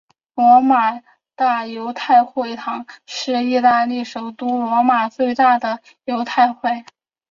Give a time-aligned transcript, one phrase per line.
[0.33, 1.03] 罗马
[1.35, 6.85] 大犹太会堂是意大利首都罗马最大的犹太会堂。